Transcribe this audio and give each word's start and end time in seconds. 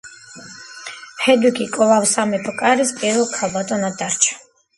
ჰედვიგი 1.25 1.67
კვლავ 1.75 2.07
სამეფო 2.13 2.55
კარის 2.63 2.95
პირველ 3.03 3.29
ქალბატონად 3.37 4.01
დარჩა. 4.03 4.43